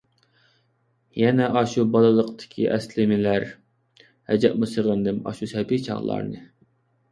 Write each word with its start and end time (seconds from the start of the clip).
يەنە 1.23 1.49
ئاشۇ 1.61 1.85
بالىلىقتىكى 1.97 2.65
ئەسلىمىلەر، 2.77 3.47
ھەجەپمۇ 4.33 4.73
سېغىندىم 4.75 5.23
ئاشۇ 5.29 5.53
سەبىي 5.55 5.87
چاغلارنى... 5.91 6.45